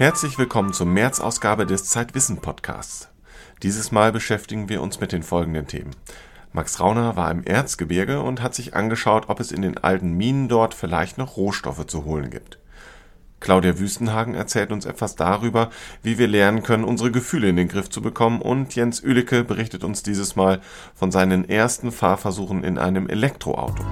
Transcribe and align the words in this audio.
Herzlich 0.00 0.38
willkommen 0.38 0.72
zur 0.72 0.86
März-Ausgabe 0.86 1.66
des 1.66 1.84
Zeitwissen 1.84 2.38
Podcasts. 2.38 3.10
Dieses 3.62 3.92
Mal 3.92 4.12
beschäftigen 4.12 4.70
wir 4.70 4.80
uns 4.80 4.98
mit 4.98 5.12
den 5.12 5.22
folgenden 5.22 5.66
Themen. 5.66 5.90
Max 6.54 6.80
Rauner 6.80 7.16
war 7.16 7.30
im 7.30 7.44
Erzgebirge 7.44 8.22
und 8.22 8.40
hat 8.40 8.54
sich 8.54 8.74
angeschaut, 8.74 9.28
ob 9.28 9.40
es 9.40 9.52
in 9.52 9.60
den 9.60 9.76
alten 9.76 10.12
Minen 10.12 10.48
dort 10.48 10.72
vielleicht 10.72 11.18
noch 11.18 11.36
Rohstoffe 11.36 11.86
zu 11.86 12.06
holen 12.06 12.30
gibt. 12.30 12.58
Claudia 13.40 13.78
Wüstenhagen 13.78 14.32
erzählt 14.32 14.72
uns 14.72 14.86
etwas 14.86 15.16
darüber, 15.16 15.68
wie 16.02 16.16
wir 16.16 16.28
lernen 16.28 16.62
können, 16.62 16.84
unsere 16.84 17.10
Gefühle 17.10 17.50
in 17.50 17.56
den 17.56 17.68
Griff 17.68 17.90
zu 17.90 18.00
bekommen 18.00 18.40
und 18.40 18.74
Jens 18.74 19.02
Ülicke 19.02 19.44
berichtet 19.44 19.84
uns 19.84 20.02
dieses 20.02 20.34
Mal 20.34 20.62
von 20.94 21.12
seinen 21.12 21.46
ersten 21.46 21.92
Fahrversuchen 21.92 22.64
in 22.64 22.78
einem 22.78 23.06
Elektroauto. 23.06 23.84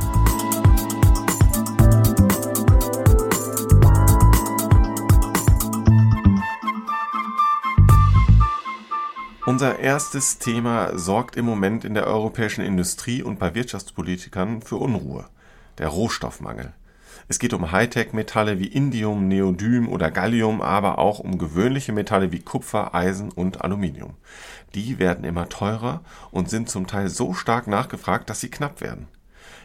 Unser 9.48 9.78
erstes 9.78 10.36
Thema 10.36 10.98
sorgt 10.98 11.34
im 11.36 11.46
Moment 11.46 11.86
in 11.86 11.94
der 11.94 12.06
europäischen 12.06 12.62
Industrie 12.62 13.22
und 13.22 13.38
bei 13.38 13.54
Wirtschaftspolitikern 13.54 14.60
für 14.60 14.76
Unruhe. 14.76 15.24
Der 15.78 15.88
Rohstoffmangel. 15.88 16.74
Es 17.28 17.38
geht 17.38 17.54
um 17.54 17.72
Hightech-Metalle 17.72 18.58
wie 18.58 18.66
Indium, 18.66 19.26
Neodym 19.26 19.88
oder 19.88 20.10
Gallium, 20.10 20.60
aber 20.60 20.98
auch 20.98 21.18
um 21.18 21.38
gewöhnliche 21.38 21.92
Metalle 21.92 22.30
wie 22.30 22.40
Kupfer, 22.40 22.94
Eisen 22.94 23.32
und 23.32 23.64
Aluminium. 23.64 24.16
Die 24.74 24.98
werden 24.98 25.24
immer 25.24 25.48
teurer 25.48 26.02
und 26.30 26.50
sind 26.50 26.68
zum 26.68 26.86
Teil 26.86 27.08
so 27.08 27.32
stark 27.32 27.68
nachgefragt, 27.68 28.28
dass 28.28 28.40
sie 28.40 28.50
knapp 28.50 28.82
werden. 28.82 29.08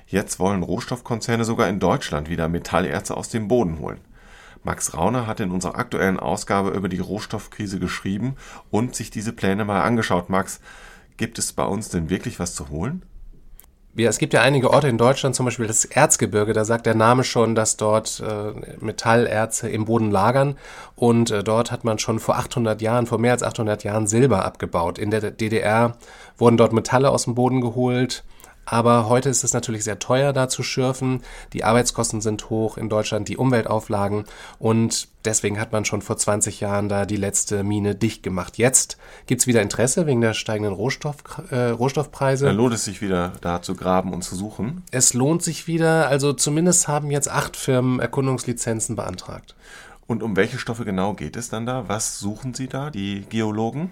Jetzt 0.07 0.39
wollen 0.39 0.63
Rohstoffkonzerne 0.63 1.43
sogar 1.43 1.67
in 1.67 1.81
Deutschland 1.81 2.29
wieder 2.29 2.47
Metallerze 2.47 3.17
aus 3.17 3.27
dem 3.27 3.49
Boden 3.49 3.79
holen. 3.79 3.99
Max 4.63 4.93
Rauner 4.95 5.27
hat 5.27 5.39
in 5.39 5.51
unserer 5.51 5.77
aktuellen 5.77 6.19
Ausgabe 6.19 6.69
über 6.69 6.89
die 6.89 6.99
Rohstoffkrise 6.99 7.79
geschrieben 7.79 8.35
und 8.71 8.95
sich 8.95 9.09
diese 9.09 9.33
Pläne 9.33 9.65
mal 9.65 9.81
angeschaut. 9.81 10.29
Max, 10.29 10.61
gibt 11.17 11.37
es 11.37 11.53
bei 11.53 11.65
uns 11.65 11.89
denn 11.89 12.09
wirklich 12.09 12.39
was 12.39 12.55
zu 12.55 12.69
holen? 12.69 13.03
Ja, 13.95 14.09
es 14.09 14.17
gibt 14.17 14.33
ja 14.33 14.41
einige 14.41 14.71
Orte 14.71 14.87
in 14.87 14.97
Deutschland, 14.97 15.35
zum 15.35 15.45
Beispiel 15.45 15.67
das 15.67 15.85
Erzgebirge, 15.85 16.53
da 16.53 16.65
sagt 16.65 16.87
der 16.87 16.95
Name 16.95 17.23
schon, 17.23 17.53
dass 17.53 17.77
dort 17.77 18.23
äh, 18.25 18.51
Metallerze 18.83 19.69
im 19.69 19.85
Boden 19.85 20.09
lagern 20.09 20.57
und 20.95 21.29
äh, 21.29 21.43
dort 21.43 21.71
hat 21.71 21.83
man 21.83 21.99
schon 21.99 22.17
vor 22.17 22.37
800 22.37 22.81
Jahren, 22.81 23.05
vor 23.05 23.19
mehr 23.19 23.33
als 23.33 23.43
800 23.43 23.83
Jahren 23.83 24.07
Silber 24.07 24.45
abgebaut. 24.45 24.97
In 24.97 25.11
der 25.11 25.29
DDR 25.29 25.95
wurden 26.39 26.57
dort 26.57 26.73
Metalle 26.73 27.11
aus 27.11 27.25
dem 27.25 27.35
Boden 27.35 27.61
geholt, 27.61 28.23
aber 28.65 29.09
heute 29.09 29.29
ist 29.29 29.43
es 29.43 29.53
natürlich 29.53 29.83
sehr 29.83 29.99
teuer, 29.99 30.33
da 30.33 30.47
zu 30.47 30.63
schürfen. 30.63 31.21
Die 31.51 31.63
Arbeitskosten 31.63 32.21
sind 32.21 32.49
hoch 32.49 32.77
in 32.77 32.89
Deutschland, 32.89 33.27
die 33.27 33.37
Umweltauflagen. 33.37 34.25
Und 34.59 35.07
deswegen 35.25 35.59
hat 35.59 35.71
man 35.71 35.85
schon 35.85 36.01
vor 36.01 36.17
20 36.17 36.59
Jahren 36.59 36.89
da 36.89 37.05
die 37.05 37.17
letzte 37.17 37.63
Mine 37.63 37.95
dicht 37.95 38.23
gemacht. 38.23 38.57
Jetzt 38.57 38.97
gibt's 39.25 39.47
wieder 39.47 39.61
Interesse 39.61 40.05
wegen 40.05 40.21
der 40.21 40.33
steigenden 40.33 40.73
Rohstoff, 40.73 41.17
äh, 41.49 41.69
Rohstoffpreise. 41.69 42.45
Da 42.45 42.51
lohnt 42.51 42.73
es 42.73 42.85
sich 42.85 43.01
wieder, 43.01 43.33
da 43.41 43.61
zu 43.61 43.75
graben 43.75 44.13
und 44.13 44.23
zu 44.23 44.35
suchen. 44.35 44.83
Es 44.91 45.13
lohnt 45.13 45.43
sich 45.43 45.67
wieder. 45.67 46.07
Also 46.07 46.33
zumindest 46.33 46.87
haben 46.87 47.11
jetzt 47.11 47.29
acht 47.29 47.57
Firmen 47.57 47.99
Erkundungslizenzen 47.99 48.95
beantragt. 48.95 49.55
Und 50.07 50.23
um 50.23 50.35
welche 50.35 50.59
Stoffe 50.59 50.85
genau 50.85 51.13
geht 51.13 51.37
es 51.37 51.49
dann 51.49 51.65
da? 51.65 51.87
Was 51.87 52.19
suchen 52.19 52.53
Sie 52.53 52.67
da, 52.67 52.89
die 52.89 53.25
Geologen? 53.29 53.91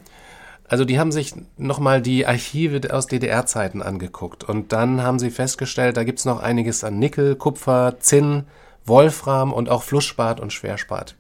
Also 0.72 0.86
die 0.86 1.00
haben 1.00 1.12
sich 1.12 1.34
nochmal 1.58 2.02
die 2.02 2.26
Archive 2.26 2.94
aus 2.94 3.06
DDR-Zeiten 3.06 3.82
angeguckt 3.82 4.46
und 4.46 4.72
dann 4.72 5.04
haben 5.04 5.20
sie 5.20 5.30
festgestellt, 5.30 5.98
da 5.98 6.06
gibt's 6.06 6.24
noch 6.24 6.42
einiges 6.42 6.86
an 6.86 6.98
Nickel, 6.98 7.36
Kupfer, 7.36 7.98
Zinn, 8.00 8.46
Wolfram 8.86 9.52
und 9.52 9.68
auch 9.68 9.84
Flussspat 9.84 10.40
und 10.40 10.54
Schwerspat. 10.54 11.16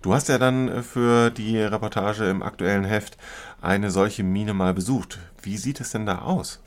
Du 0.00 0.14
hast 0.14 0.28
ja 0.28 0.38
dann 0.38 0.68
äh, 0.68 0.82
für 0.82 1.30
die 1.30 1.58
Reportage 1.58 2.30
im 2.30 2.44
aktuellen 2.44 2.84
Heft 2.84 3.16
eine 3.60 3.90
solche 3.90 4.22
Mine 4.22 4.54
mal 4.54 4.74
besucht. 4.74 5.18
Wie 5.42 5.56
sieht 5.56 5.80
es 5.80 5.90
denn 5.90 6.06
da 6.06 6.20
aus? 6.20 6.60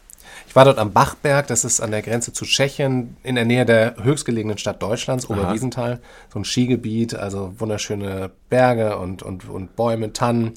Ich 0.49 0.55
war 0.55 0.65
dort 0.65 0.79
am 0.79 0.91
Bachberg, 0.91 1.47
das 1.47 1.63
ist 1.63 1.79
an 1.79 1.91
der 1.91 2.01
Grenze 2.01 2.33
zu 2.33 2.43
Tschechien, 2.43 3.15
in 3.23 3.35
der 3.35 3.45
Nähe 3.45 3.65
der 3.65 4.03
höchstgelegenen 4.03 4.57
Stadt 4.57 4.81
Deutschlands, 4.81 5.29
Oberwiesenthal. 5.29 6.01
So 6.33 6.39
ein 6.39 6.43
Skigebiet, 6.43 7.15
also 7.15 7.53
wunderschöne 7.57 8.31
Berge 8.49 8.97
und, 8.97 9.23
und, 9.23 9.47
und 9.47 9.77
Bäume, 9.77 10.11
Tannen. 10.11 10.55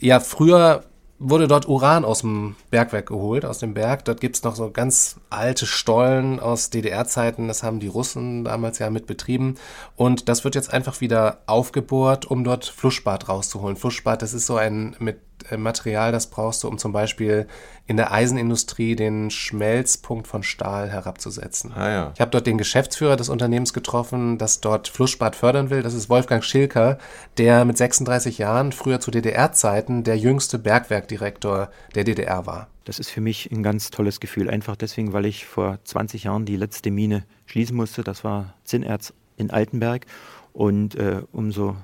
Ja, 0.00 0.20
früher 0.20 0.84
wurde 1.18 1.48
dort 1.48 1.68
Uran 1.68 2.04
aus 2.04 2.20
dem 2.20 2.54
Bergwerk 2.70 3.06
geholt, 3.06 3.44
aus 3.44 3.58
dem 3.58 3.74
Berg. 3.74 4.04
Dort 4.04 4.20
gibt's 4.20 4.44
noch 4.44 4.54
so 4.54 4.70
ganz 4.70 5.16
alte 5.30 5.66
Stollen 5.66 6.38
aus 6.38 6.70
DDR-Zeiten. 6.70 7.48
Das 7.48 7.64
haben 7.64 7.80
die 7.80 7.88
Russen 7.88 8.44
damals 8.44 8.78
ja 8.78 8.90
mit 8.90 9.06
betrieben. 9.06 9.56
Und 9.96 10.28
das 10.28 10.44
wird 10.44 10.54
jetzt 10.54 10.72
einfach 10.72 11.00
wieder 11.00 11.38
aufgebohrt, 11.46 12.26
um 12.26 12.44
dort 12.44 12.66
Flussspart 12.66 13.28
rauszuholen. 13.28 13.76
Flussspart, 13.76 14.22
das 14.22 14.34
ist 14.34 14.46
so 14.46 14.56
ein 14.56 14.94
mit 15.00 15.18
Material, 15.56 16.12
das 16.12 16.28
brauchst 16.28 16.62
du, 16.62 16.68
um 16.68 16.78
zum 16.78 16.92
Beispiel 16.92 17.46
in 17.86 17.96
der 17.96 18.12
Eisenindustrie 18.12 18.96
den 18.96 19.30
Schmelzpunkt 19.30 20.26
von 20.26 20.42
Stahl 20.42 20.90
herabzusetzen. 20.90 21.72
Ah, 21.74 21.88
ja. 21.88 22.12
Ich 22.14 22.20
habe 22.20 22.30
dort 22.30 22.46
den 22.46 22.58
Geschäftsführer 22.58 23.16
des 23.16 23.28
Unternehmens 23.28 23.72
getroffen, 23.72 24.38
das 24.38 24.60
dort 24.60 24.88
Flussspat 24.88 25.36
fördern 25.36 25.70
will. 25.70 25.82
Das 25.82 25.94
ist 25.94 26.10
Wolfgang 26.10 26.44
Schilker, 26.44 26.98
der 27.38 27.64
mit 27.64 27.78
36 27.78 28.38
Jahren 28.38 28.72
früher 28.72 29.00
zu 29.00 29.10
DDR-Zeiten 29.10 30.04
der 30.04 30.18
jüngste 30.18 30.58
Bergwerkdirektor 30.58 31.70
der 31.94 32.04
DDR 32.04 32.46
war. 32.46 32.68
Das 32.84 32.98
ist 32.98 33.10
für 33.10 33.20
mich 33.20 33.50
ein 33.50 33.62
ganz 33.62 33.90
tolles 33.90 34.20
Gefühl. 34.20 34.48
Einfach 34.48 34.76
deswegen, 34.76 35.12
weil 35.12 35.26
ich 35.26 35.46
vor 35.46 35.78
20 35.84 36.24
Jahren 36.24 36.46
die 36.46 36.56
letzte 36.56 36.90
Mine 36.90 37.24
schließen 37.46 37.76
musste. 37.76 38.02
Das 38.02 38.24
war 38.24 38.54
Zinnerz 38.64 39.12
in 39.36 39.50
Altenberg. 39.50 40.06
Und 40.52 40.94
äh, 40.94 41.22
umso 41.32 41.76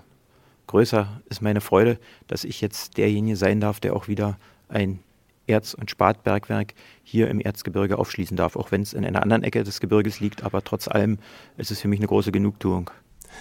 größer 0.74 1.22
ist 1.30 1.40
meine 1.40 1.60
Freude, 1.60 2.00
dass 2.26 2.42
ich 2.42 2.60
jetzt 2.60 2.96
derjenige 2.96 3.36
sein 3.36 3.60
darf, 3.60 3.78
der 3.78 3.94
auch 3.94 4.08
wieder 4.08 4.38
ein 4.68 4.98
Erz- 5.46 5.72
und 5.72 5.88
Spatbergwerk 5.88 6.74
hier 7.04 7.28
im 7.28 7.38
Erzgebirge 7.38 7.96
aufschließen 7.96 8.36
darf, 8.36 8.56
auch 8.56 8.72
wenn 8.72 8.82
es 8.82 8.92
in 8.92 9.04
einer 9.04 9.22
anderen 9.22 9.44
Ecke 9.44 9.62
des 9.62 9.78
Gebirges 9.78 10.18
liegt. 10.18 10.42
Aber 10.42 10.64
trotz 10.64 10.88
allem 10.88 11.18
ist 11.56 11.70
es 11.70 11.80
für 11.80 11.86
mich 11.86 12.00
eine 12.00 12.08
große 12.08 12.32
Genugtuung. 12.32 12.90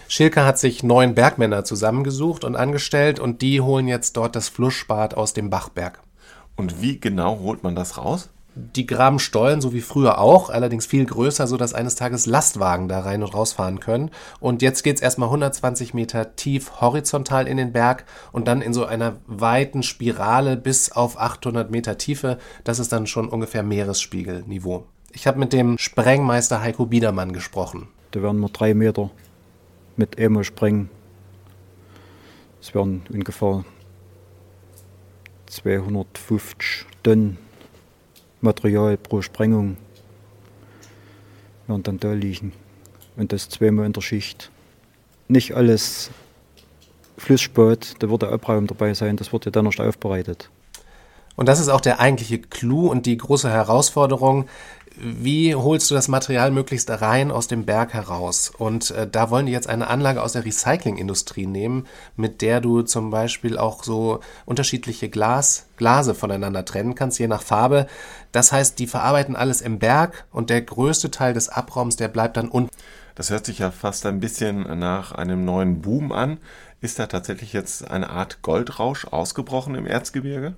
Schilke 0.07 0.45
hat 0.45 0.59
sich 0.59 0.83
neun 0.83 1.15
Bergmänner 1.15 1.65
zusammengesucht 1.65 2.43
und 2.43 2.55
angestellt 2.55 3.19
und 3.19 3.41
die 3.41 3.61
holen 3.61 3.87
jetzt 3.87 4.15
dort 4.15 4.35
das 4.35 4.49
Flussspat 4.49 5.15
aus 5.15 5.33
dem 5.33 5.49
Bachberg. 5.49 6.01
Und 6.55 6.83
wie 6.83 6.99
genau 6.99 7.39
holt 7.39 7.63
man 7.63 7.73
das 7.73 7.97
raus? 7.97 8.29
Die 8.55 8.85
graben 8.85 9.17
Stollen, 9.17 9.61
so 9.61 9.73
wie 9.73 9.81
früher 9.81 10.19
auch, 10.19 10.49
allerdings 10.49 10.85
viel 10.85 11.05
größer, 11.05 11.47
so 11.47 11.57
dass 11.57 11.73
eines 11.73 11.95
Tages 11.95 12.27
Lastwagen 12.27 12.87
da 12.87 12.99
rein 12.99 13.23
und 13.23 13.33
rausfahren 13.33 13.79
können. 13.79 14.11
Und 14.39 14.61
jetzt 14.61 14.83
geht's 14.83 15.01
erstmal 15.01 15.29
120 15.29 15.93
Meter 15.95 16.35
tief 16.35 16.79
horizontal 16.79 17.47
in 17.47 17.57
den 17.57 17.71
Berg 17.71 18.05
und 18.31 18.47
dann 18.47 18.61
in 18.61 18.73
so 18.73 18.85
einer 18.85 19.17
weiten 19.25 19.81
Spirale 19.81 20.55
bis 20.55 20.91
auf 20.91 21.19
800 21.19 21.71
Meter 21.71 21.97
Tiefe. 21.97 22.37
Das 22.63 22.77
ist 22.77 22.91
dann 22.91 23.07
schon 23.07 23.27
ungefähr 23.27 23.63
Meeresspiegelniveau. 23.63 24.85
Ich 25.11 25.25
habe 25.25 25.39
mit 25.39 25.51
dem 25.51 25.77
Sprengmeister 25.77 26.61
Heiko 26.61 26.85
Biedermann 26.85 27.33
gesprochen. 27.33 27.87
Da 28.11 28.21
werden 28.21 28.39
wir 28.39 28.49
drei 28.49 28.75
Meter 28.75 29.09
mit 29.95 30.19
Emo 30.19 30.43
sprengen. 30.43 30.89
Es 32.61 32.73
werden 32.75 33.03
ungefähr 33.11 33.65
250 35.47 36.85
Tonnen 37.03 37.37
Material 38.43 38.97
pro 38.97 39.21
Sprengung 39.21 39.77
werden 41.67 41.83
dann 41.83 41.99
da 41.99 42.13
liegen. 42.13 42.53
Und 43.15 43.31
das 43.31 43.49
zweimal 43.49 43.85
in 43.85 43.93
der 43.93 44.01
Schicht. 44.01 44.51
Nicht 45.27 45.55
alles 45.55 46.11
Flussspat, 47.17 47.95
da 47.99 48.09
wird 48.09 48.23
der 48.23 48.31
Abraum 48.31 48.67
dabei 48.67 48.93
sein, 48.93 49.17
das 49.17 49.31
wird 49.31 49.45
ja 49.45 49.51
dann 49.51 49.65
erst 49.65 49.79
aufbereitet. 49.79 50.49
Und 51.35 51.47
das 51.47 51.59
ist 51.59 51.69
auch 51.69 51.81
der 51.81 51.99
eigentliche 51.99 52.39
Clou 52.39 52.87
und 52.89 53.05
die 53.05 53.17
große 53.17 53.49
Herausforderung. 53.49 54.45
Wie 54.95 55.55
holst 55.55 55.89
du 55.89 55.95
das 55.95 56.07
Material 56.07 56.51
möglichst 56.51 56.89
rein 56.89 57.31
aus 57.31 57.47
dem 57.47 57.65
Berg 57.65 57.93
heraus? 57.95 58.51
Und 58.55 58.91
äh, 58.91 59.07
da 59.09 59.31
wollen 59.31 59.47
die 59.47 59.51
jetzt 59.51 59.67
eine 59.67 59.87
Anlage 59.87 60.21
aus 60.21 60.33
der 60.33 60.45
Recyclingindustrie 60.45 61.47
nehmen, 61.47 61.87
mit 62.15 62.43
der 62.43 62.61
du 62.61 62.83
zum 62.83 63.09
Beispiel 63.09 63.57
auch 63.57 63.83
so 63.83 64.19
unterschiedliche 64.45 65.09
Glas, 65.09 65.65
Glase 65.77 66.13
voneinander 66.13 66.63
trennen 66.63 66.93
kannst, 66.93 67.17
je 67.17 67.27
nach 67.27 67.41
Farbe. 67.41 67.87
Das 68.33 68.51
heißt, 68.51 68.79
die 68.79 68.87
verarbeiten 68.87 69.37
alles 69.37 69.61
im 69.61 69.79
Berg 69.79 70.25
und 70.31 70.49
der 70.49 70.61
größte 70.61 71.11
Teil 71.11 71.33
des 71.33 71.49
Abraums, 71.49 71.95
der 71.95 72.09
bleibt 72.09 72.35
dann 72.35 72.49
unten. 72.49 72.75
Das 73.15 73.29
hört 73.29 73.45
sich 73.45 73.59
ja 73.59 73.69
fast 73.71 74.05
ein 74.07 74.19
bisschen 74.19 74.79
nach 74.79 75.11
einem 75.11 75.45
neuen 75.45 75.81
Boom 75.81 76.11
an. 76.11 76.39
Ist 76.81 76.99
da 76.99 77.05
tatsächlich 77.05 77.53
jetzt 77.53 77.89
eine 77.89 78.09
Art 78.09 78.41
Goldrausch 78.41 79.05
ausgebrochen 79.05 79.75
im 79.75 79.85
Erzgebirge? 79.85 80.55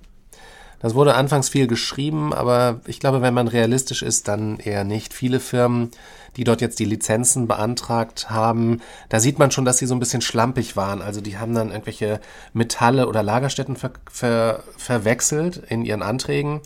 Das 0.80 0.94
wurde 0.94 1.14
anfangs 1.14 1.48
viel 1.48 1.66
geschrieben, 1.66 2.32
aber 2.32 2.80
ich 2.86 3.00
glaube, 3.00 3.22
wenn 3.22 3.34
man 3.34 3.48
realistisch 3.48 4.02
ist, 4.02 4.28
dann 4.28 4.58
eher 4.58 4.84
nicht. 4.84 5.14
Viele 5.14 5.40
Firmen, 5.40 5.90
die 6.36 6.44
dort 6.44 6.60
jetzt 6.60 6.78
die 6.78 6.84
Lizenzen 6.84 7.46
beantragt 7.48 8.28
haben, 8.28 8.80
da 9.08 9.20
sieht 9.20 9.38
man 9.38 9.50
schon, 9.50 9.64
dass 9.64 9.78
sie 9.78 9.86
so 9.86 9.94
ein 9.94 10.00
bisschen 10.00 10.20
schlampig 10.20 10.76
waren. 10.76 11.00
Also 11.00 11.20
die 11.20 11.38
haben 11.38 11.54
dann 11.54 11.70
irgendwelche 11.70 12.20
Metalle 12.52 13.06
oder 13.08 13.22
Lagerstätten 13.22 13.76
ver 13.76 13.92
ver 14.10 14.62
verwechselt 14.76 15.62
in 15.68 15.84
ihren 15.84 16.02
Anträgen 16.02 16.60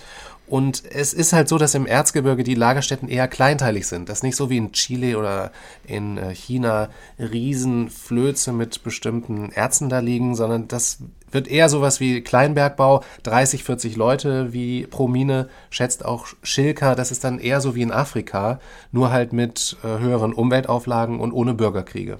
Und 0.51 0.83
es 0.91 1.13
ist 1.13 1.33
halt 1.33 1.49
so, 1.49 1.59
dass 1.59 1.77
im 1.77 1.87
Erzgebirge 1.87 2.43
die 2.43 2.57
Lagerstätten 2.57 3.09
eher 3.09 3.29
kleinteilig 3.29 3.87
sind. 3.87 4.09
Das 4.09 4.19
ist 4.19 4.23
nicht 4.25 4.35
so 4.35 4.51
wie 4.51 4.57
in 4.57 4.73
Chile 4.73 5.17
oder 5.17 5.53
in 5.87 6.19
äh, 6.19 6.35
China 6.35 6.89
Riesenflöze 7.21 8.53
mit 8.53 8.83
bestimmten 8.83 9.53
Erzen 9.53 9.89
da 9.89 10.01
liegen, 10.01 10.35
sondern 10.35 10.67
das 10.67 10.99
wird 11.31 11.47
eher 11.47 11.69
sowas 11.69 12.01
wie 12.01 12.23
Kleinbergbau, 12.23 13.05
30, 13.23 13.63
40 13.63 13.95
Leute 13.95 14.53
wie 14.53 14.89
pro 14.89 15.07
Mine, 15.07 15.49
schätzt 15.71 16.05
auch 16.05 16.27
Schilka. 16.43 16.97
Das 16.97 17.13
ist 17.13 17.23
dann 17.23 17.39
eher 17.39 17.61
so 17.61 17.77
wie 17.77 17.83
in 17.83 17.93
Afrika, 17.93 18.59
nur 18.91 19.13
halt 19.13 19.33
mit 19.33 19.77
äh, 19.85 20.01
höheren 20.01 20.33
Umweltauflagen 20.33 21.21
und 21.21 21.31
ohne 21.31 21.55
Bürgerkriege. 21.55 22.19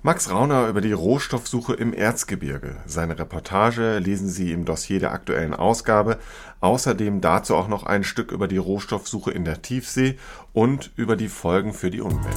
Max 0.00 0.30
Rauner 0.30 0.68
über 0.68 0.80
die 0.80 0.92
Rohstoffsuche 0.92 1.74
im 1.74 1.92
Erzgebirge. 1.92 2.76
Seine 2.86 3.18
Reportage 3.18 3.98
lesen 3.98 4.28
Sie 4.28 4.52
im 4.52 4.64
Dossier 4.64 5.00
der 5.00 5.10
aktuellen 5.10 5.54
Ausgabe. 5.54 6.18
Außerdem 6.60 7.20
dazu 7.20 7.56
auch 7.56 7.66
noch 7.66 7.82
ein 7.82 8.04
Stück 8.04 8.30
über 8.30 8.46
die 8.46 8.58
Rohstoffsuche 8.58 9.32
in 9.32 9.44
der 9.44 9.60
Tiefsee 9.60 10.16
und 10.52 10.92
über 10.94 11.16
die 11.16 11.26
Folgen 11.26 11.72
für 11.72 11.90
die 11.90 12.00
Umwelt. 12.00 12.36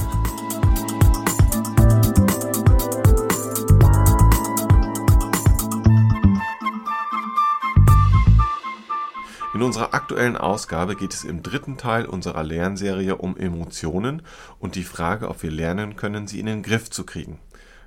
In 9.54 9.62
unserer 9.62 9.94
aktuellen 9.94 10.36
Ausgabe 10.36 10.96
geht 10.96 11.14
es 11.14 11.22
im 11.22 11.44
dritten 11.44 11.76
Teil 11.76 12.06
unserer 12.06 12.42
Lernserie 12.42 13.14
um 13.14 13.36
Emotionen 13.36 14.22
und 14.58 14.74
die 14.74 14.82
Frage, 14.82 15.28
ob 15.28 15.44
wir 15.44 15.52
lernen 15.52 15.94
können, 15.94 16.26
sie 16.26 16.40
in 16.40 16.46
den 16.46 16.64
Griff 16.64 16.90
zu 16.90 17.06
kriegen. 17.06 17.38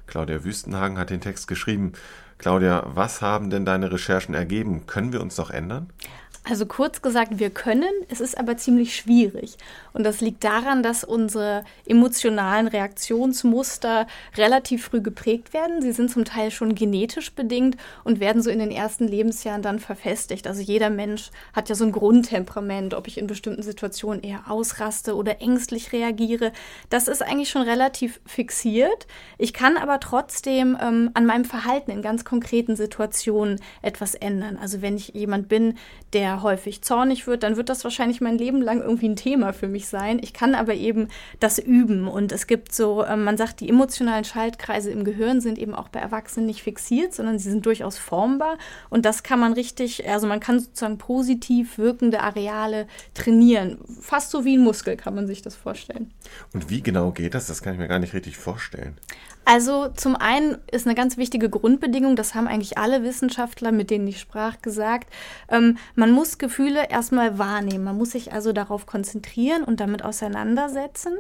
Claudia 0.08 0.44
Wüstenhagen 0.44 0.98
hat 0.98 1.10
den 1.10 1.22
Text 1.22 1.48
geschrieben. 1.48 1.94
Claudia, 2.38 2.84
was 2.86 3.22
haben 3.22 3.50
denn 3.50 3.66
deine 3.66 3.92
Recherchen 3.92 4.36
ergeben? 4.36 4.86
Können 4.88 5.14
wir 5.14 5.22
uns 5.22 5.36
doch 5.36 5.50
ändern? 5.50 5.90
Also 6.48 6.68
kurz 6.68 7.02
gesagt, 7.02 7.40
wir 7.40 7.50
können, 7.50 7.90
es 8.08 8.22
ist 8.22 8.38
aber 8.38 8.56
ziemlich 8.56 8.96
schwierig. 8.96 9.58
Und 9.94 10.04
das 10.04 10.22
liegt 10.22 10.44
daran, 10.44 10.84
dass 10.84 11.04
unsere 11.04 11.64
emotionalen 11.88 12.68
Reaktionsmuster 12.68 14.06
relativ 14.38 14.86
früh 14.86 15.02
geprägt 15.02 15.54
werden. 15.54 15.82
Sie 15.82 15.92
sind 15.92 16.12
zum 16.12 16.24
Teil 16.24 16.52
schon 16.52 16.76
genetisch 16.76 17.34
bedingt 17.34 17.78
und 18.04 18.20
werden 18.20 18.44
so 18.44 18.52
in 18.52 18.60
den 18.60 18.70
ersten 18.70 19.08
Lebensjahren 19.08 19.64
dann 19.64 19.80
verfestigt. 19.80 20.46
Also 20.46 20.62
jeder 20.62 20.92
Mensch 20.92 21.32
hat 21.54 21.70
ja 21.70 21.74
so 21.74 21.84
ein 21.84 21.92
Grundtemperament, 21.92 22.94
ob 22.94 23.08
ich 23.08 23.18
in 23.18 23.26
bestimmten 23.26 23.64
Situationen 23.64 24.22
eher 24.22 24.44
ausraste 24.48 25.16
oder 25.16 25.42
ängstlich 25.42 25.94
reagiere. 25.94 26.52
Das 26.92 27.08
ist 27.08 27.24
eigentlich 27.24 27.50
schon 27.50 27.64
relativ 27.64 28.22
fixiert. 28.24 29.08
Ich 29.40 29.54
kann 29.54 29.78
aber 29.78 30.00
trotzdem 30.00 30.78
ähm, 30.80 31.10
an 31.16 31.26
meinem 31.26 31.46
Verhalten 31.46 31.90
in 31.90 32.04
ganz 32.04 32.24
konkreten 32.24 32.76
Situationen 32.76 33.60
etwas 33.82 34.14
ändern. 34.14 34.60
Also 34.62 34.84
wenn 34.84 34.96
ich 34.96 35.16
jemand 35.16 35.48
bin, 35.48 35.76
der 36.14 36.35
häufig 36.42 36.82
zornig 36.82 37.28
wird, 37.28 37.44
dann 37.44 37.58
wird 37.58 37.70
das 37.70 37.84
wahrscheinlich 37.84 38.22
mein 38.22 38.38
Leben 38.38 38.62
lang 38.62 38.82
irgendwie 38.82 39.10
ein 39.10 39.16
Thema 39.16 39.54
für 39.54 39.68
mich 39.68 39.88
sein. 39.88 40.20
Ich 40.22 40.34
kann 40.34 40.56
aber 40.56 40.74
eben 40.74 41.08
das 41.40 41.60
üben 41.60 42.08
und 42.08 42.32
es 42.32 42.48
gibt 42.48 42.74
so, 42.74 43.06
ähm, 43.06 43.24
man 43.24 43.38
sagt, 43.38 43.60
die 43.60 43.70
emotionalen 43.70 44.24
Schaltkreise 44.24 44.92
im 44.92 45.04
Gehirn 45.04 45.42
sind 45.42 45.58
eben 45.58 45.76
auch 45.76 45.90
bei 45.90 46.00
Erwachsenen 46.00 46.48
nicht 46.48 46.64
fixiert, 46.64 47.14
sondern 47.14 47.40
sie 47.40 47.50
sind 47.50 47.66
durchaus 47.66 47.98
formbar 47.98 48.58
und 48.90 49.06
das 49.06 49.24
kann 49.24 49.40
man 49.40 49.54
richtig, 49.54 50.08
also 50.08 50.28
man 50.28 50.40
kann 50.40 50.60
sozusagen 50.60 50.98
positiv 50.98 51.78
wirkende 51.78 52.22
Areale 52.22 52.88
trainieren. 53.14 53.78
Fast 54.02 54.32
so 54.32 54.46
wie 54.46 54.58
ein 54.58 54.64
Muskel 54.64 54.98
kann 54.98 55.16
man 55.16 55.28
sich 55.28 55.42
das 55.42 55.56
vorstellen. 55.56 56.12
Und 56.54 56.70
wie 56.70 56.82
genau 56.82 57.12
geht 57.12 57.34
das? 57.34 57.48
Das 57.48 57.62
kann 57.62 57.74
ich 57.74 57.80
mir 57.80 57.88
gar 57.88 58.00
nicht 58.00 58.14
richtig 58.14 58.38
vorstellen. 58.38 58.98
Also 59.46 59.90
zum 59.90 60.16
einen 60.16 60.58
ist 60.72 60.88
eine 60.88 60.96
ganz 60.96 61.18
wichtige 61.18 61.50
Grundbedingung, 61.50 62.16
das 62.16 62.34
haben 62.34 62.48
eigentlich 62.48 62.80
alle 62.80 63.04
Wissenschaftler, 63.04 63.72
mit 63.72 63.92
denen 63.92 64.08
ich 64.08 64.20
sprach, 64.20 64.60
gesagt, 64.62 65.08
ähm, 65.50 65.78
man 65.94 66.12
muss 66.12 66.40
Gefühle 66.40 66.90
erstmal 66.90 67.38
wahrnehmen. 67.38 67.84
Man 67.84 67.98
muss 67.98 68.12
sich 68.12 68.34
also 68.34 68.54
darauf 68.54 68.88
konzentrieren 68.88 69.64
und 69.64 69.80
damit 69.80 70.04
auseinandersetzen. 70.04 71.14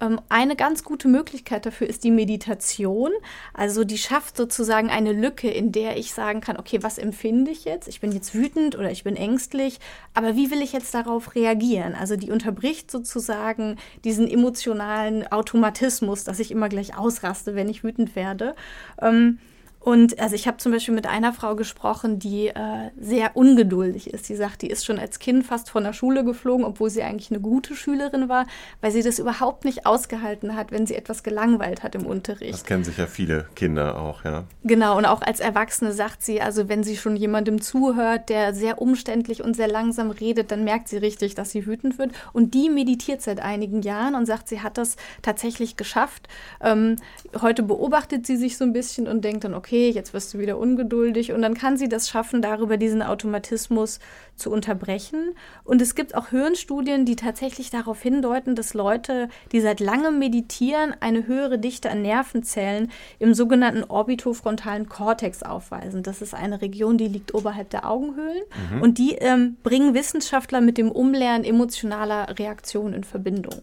Ähm, 0.00 0.20
eine 0.28 0.56
ganz 0.56 0.84
gute 0.84 1.08
Möglichkeit 1.08 1.66
dafür 1.66 1.86
ist 1.86 2.04
die 2.04 2.10
Meditation. 2.10 3.10
Also 3.54 3.84
die 3.84 3.98
schafft 3.98 4.36
sozusagen 4.36 4.90
eine 4.90 5.12
Lücke, 5.12 5.50
in 5.50 5.72
der 5.72 5.96
ich 5.96 6.12
sagen 6.12 6.40
kann, 6.40 6.56
okay, 6.56 6.82
was 6.82 6.98
empfinde 6.98 7.50
ich 7.50 7.64
jetzt? 7.64 7.88
Ich 7.88 8.00
bin 8.00 8.12
jetzt 8.12 8.34
wütend 8.34 8.76
oder 8.76 8.90
ich 8.90 9.04
bin 9.04 9.16
ängstlich, 9.16 9.78
aber 10.14 10.36
wie 10.36 10.50
will 10.50 10.62
ich 10.62 10.72
jetzt 10.72 10.94
darauf 10.94 11.34
reagieren? 11.34 11.94
Also 11.94 12.16
die 12.16 12.30
unterbricht 12.30 12.90
sozusagen 12.90 13.76
diesen 14.04 14.28
emotionalen 14.28 15.26
Automatismus, 15.26 16.24
dass 16.24 16.40
ich 16.40 16.50
immer 16.50 16.68
gleich 16.68 16.96
ausraste, 16.96 17.54
wenn 17.54 17.68
ich 17.68 17.84
wütend 17.84 18.16
werde. 18.16 18.54
Ähm, 19.00 19.38
und 19.86 20.18
also 20.18 20.34
ich 20.34 20.48
habe 20.48 20.56
zum 20.56 20.72
Beispiel 20.72 20.92
mit 20.92 21.06
einer 21.06 21.32
Frau 21.32 21.54
gesprochen, 21.54 22.18
die 22.18 22.48
äh, 22.48 22.90
sehr 22.98 23.36
ungeduldig 23.36 24.12
ist. 24.12 24.28
Die 24.28 24.34
sagt, 24.34 24.62
die 24.62 24.66
ist 24.66 24.84
schon 24.84 24.98
als 24.98 25.20
Kind 25.20 25.46
fast 25.46 25.70
von 25.70 25.84
der 25.84 25.92
Schule 25.92 26.24
geflogen, 26.24 26.64
obwohl 26.64 26.90
sie 26.90 27.04
eigentlich 27.04 27.30
eine 27.30 27.38
gute 27.38 27.76
Schülerin 27.76 28.28
war, 28.28 28.46
weil 28.80 28.90
sie 28.90 29.04
das 29.04 29.20
überhaupt 29.20 29.64
nicht 29.64 29.86
ausgehalten 29.86 30.56
hat, 30.56 30.72
wenn 30.72 30.88
sie 30.88 30.96
etwas 30.96 31.22
gelangweilt 31.22 31.84
hat 31.84 31.94
im 31.94 32.04
Unterricht. 32.04 32.52
Das 32.52 32.64
kennen 32.64 32.82
sicher 32.82 33.06
viele 33.06 33.46
Kinder 33.54 34.00
auch, 34.00 34.24
ja. 34.24 34.42
Genau, 34.64 34.98
und 34.98 35.04
auch 35.04 35.22
als 35.22 35.38
Erwachsene 35.38 35.92
sagt 35.92 36.20
sie, 36.24 36.40
also 36.40 36.68
wenn 36.68 36.82
sie 36.82 36.96
schon 36.96 37.14
jemandem 37.14 37.60
zuhört, 37.60 38.28
der 38.28 38.54
sehr 38.54 38.82
umständlich 38.82 39.44
und 39.44 39.54
sehr 39.54 39.68
langsam 39.68 40.10
redet, 40.10 40.50
dann 40.50 40.64
merkt 40.64 40.88
sie 40.88 40.96
richtig, 40.96 41.36
dass 41.36 41.52
sie 41.52 41.64
wütend 41.64 41.96
wird. 41.96 42.10
Und 42.32 42.54
die 42.54 42.70
meditiert 42.70 43.22
seit 43.22 43.38
einigen 43.38 43.82
Jahren 43.82 44.16
und 44.16 44.26
sagt, 44.26 44.48
sie 44.48 44.62
hat 44.62 44.78
das 44.78 44.96
tatsächlich 45.22 45.76
geschafft. 45.76 46.26
Ähm, 46.60 46.96
heute 47.40 47.62
beobachtet 47.62 48.26
sie 48.26 48.36
sich 48.36 48.56
so 48.56 48.64
ein 48.64 48.72
bisschen 48.72 49.06
und 49.06 49.24
denkt 49.24 49.44
dann, 49.44 49.54
okay, 49.54 49.75
okay, 49.76 49.90
jetzt 49.90 50.14
wirst 50.14 50.32
du 50.32 50.38
wieder 50.38 50.58
ungeduldig 50.58 51.32
und 51.32 51.42
dann 51.42 51.54
kann 51.54 51.76
sie 51.76 51.88
das 51.88 52.08
schaffen, 52.08 52.40
darüber 52.40 52.76
diesen 52.76 53.02
Automatismus 53.02 54.00
zu 54.34 54.50
unterbrechen. 54.50 55.34
Und 55.64 55.82
es 55.82 55.94
gibt 55.94 56.14
auch 56.14 56.28
Hirnstudien, 56.28 57.04
die 57.04 57.16
tatsächlich 57.16 57.70
darauf 57.70 58.00
hindeuten, 58.00 58.54
dass 58.54 58.74
Leute, 58.74 59.28
die 59.52 59.60
seit 59.60 59.80
langem 59.80 60.18
meditieren, 60.18 60.94
eine 61.00 61.26
höhere 61.26 61.58
Dichte 61.58 61.90
an 61.90 62.02
Nervenzellen 62.02 62.90
im 63.18 63.34
sogenannten 63.34 63.84
orbitofrontalen 63.84 64.88
Kortex 64.88 65.42
aufweisen. 65.42 66.02
Das 66.02 66.22
ist 66.22 66.34
eine 66.34 66.62
Region, 66.62 66.96
die 66.96 67.08
liegt 67.08 67.34
oberhalb 67.34 67.70
der 67.70 67.88
Augenhöhlen 67.88 68.42
mhm. 68.72 68.82
und 68.82 68.98
die 68.98 69.14
ähm, 69.16 69.56
bringen 69.62 69.94
Wissenschaftler 69.94 70.60
mit 70.60 70.78
dem 70.78 70.90
Umlernen 70.90 71.44
emotionaler 71.44 72.38
Reaktionen 72.38 72.94
in 72.94 73.04
Verbindung. 73.04 73.62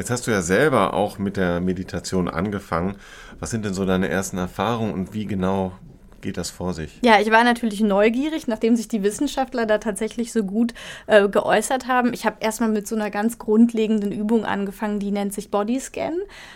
Jetzt 0.00 0.10
hast 0.10 0.26
du 0.26 0.30
ja 0.30 0.40
selber 0.40 0.94
auch 0.94 1.18
mit 1.18 1.36
der 1.36 1.60
Meditation 1.60 2.28
angefangen. 2.28 2.96
Was 3.40 3.50
sind 3.50 3.64
denn 3.64 3.74
so 3.74 3.86
deine 3.86 4.08
ersten 4.08 4.36
Erfahrungen 4.36 4.92
und 4.92 5.14
wie 5.14 5.24
genau 5.24 5.72
geht 6.20 6.36
das 6.36 6.50
vor 6.50 6.74
sich? 6.74 6.98
Ja, 7.02 7.20
ich 7.20 7.30
war 7.30 7.44
natürlich 7.44 7.80
neugierig, 7.80 8.46
nachdem 8.46 8.76
sich 8.76 8.88
die 8.88 9.02
Wissenschaftler 9.02 9.66
da 9.66 9.78
tatsächlich 9.78 10.32
so 10.32 10.44
gut 10.44 10.74
äh, 11.06 11.28
geäußert 11.28 11.86
haben. 11.86 12.12
Ich 12.12 12.26
habe 12.26 12.36
erstmal 12.40 12.68
mit 12.68 12.86
so 12.86 12.94
einer 12.94 13.10
ganz 13.10 13.38
grundlegenden 13.38 14.12
Übung 14.12 14.44
angefangen, 14.44 15.00
die 15.00 15.10
nennt 15.10 15.32
sich 15.32 15.50
Bodyscan. 15.50 16.14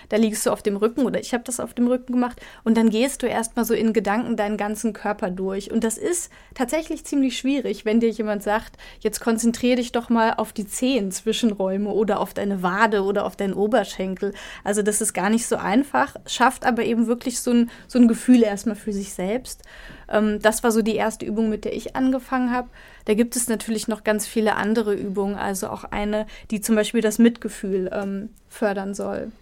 Da 0.08 0.16
liegst 0.16 0.46
du 0.46 0.50
auf 0.50 0.62
dem 0.62 0.76
Rücken 0.76 1.04
oder 1.04 1.20
ich 1.20 1.32
habe 1.32 1.44
das 1.44 1.60
auf 1.60 1.74
dem 1.74 1.86
Rücken 1.86 2.12
gemacht 2.12 2.40
und 2.64 2.76
dann 2.76 2.90
gehst 2.90 3.22
du 3.22 3.26
erstmal 3.26 3.64
so 3.64 3.74
in 3.74 3.92
Gedanken 3.92 4.36
deinen 4.36 4.56
ganzen 4.56 4.92
Körper 4.92 5.30
durch. 5.30 5.70
Und 5.70 5.84
das 5.84 5.98
ist 5.98 6.30
tatsächlich 6.54 7.04
ziemlich 7.04 7.36
schwierig, 7.36 7.84
wenn 7.84 8.00
dir 8.00 8.10
jemand 8.10 8.42
sagt, 8.42 8.76
jetzt 9.00 9.20
konzentriere 9.20 9.76
dich 9.76 9.92
doch 9.92 10.08
mal 10.08 10.34
auf 10.34 10.52
die 10.52 10.66
Zehen 10.66 11.10
Zwischenräume 11.10 11.90
oder 11.90 12.20
auf 12.20 12.34
deine 12.34 12.62
Wade 12.62 13.02
oder 13.02 13.24
auf 13.24 13.36
deinen 13.36 13.54
Oberschenkel. 13.54 14.32
Also 14.62 14.82
das 14.82 15.00
ist 15.00 15.12
gar 15.12 15.30
nicht 15.30 15.46
so 15.46 15.56
einfach, 15.56 16.16
schafft 16.26 16.64
aber 16.64 16.84
eben 16.84 17.06
wirklich 17.06 17.40
so 17.40 17.50
ein, 17.50 17.70
so 17.88 17.98
ein 17.98 18.08
Gefühl 18.08 18.42
erstmal 18.42 18.76
für 18.76 18.92
sich 18.92 19.12
selbst 19.12 19.53
selbst. 19.54 19.62
Ähm, 20.08 20.40
das 20.40 20.62
war 20.62 20.72
so 20.72 20.82
die 20.82 20.96
erste 20.96 21.24
Übung, 21.24 21.48
mit 21.48 21.64
der 21.64 21.74
ich 21.74 21.96
angefangen 21.96 22.50
habe. 22.50 22.68
Da 23.04 23.14
gibt 23.14 23.36
es 23.36 23.48
natürlich 23.48 23.88
noch 23.88 24.04
ganz 24.04 24.26
viele 24.26 24.56
andere 24.56 24.94
Übungen, 24.94 25.36
also 25.36 25.68
auch 25.68 25.84
eine, 25.84 26.26
die 26.50 26.60
zum 26.60 26.74
Beispiel 26.74 27.00
das 27.00 27.18
Mitgefühl 27.18 27.90
ähm, 27.92 28.30
fördern 28.48 28.94
soll. 28.94 29.32